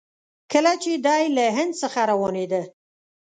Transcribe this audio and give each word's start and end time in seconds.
کله 0.51 0.73
چې 0.83 0.91
دی 1.05 1.21
له 1.35 1.45
هند 1.57 1.73
څخه 1.81 1.99
روانېده. 2.11 2.61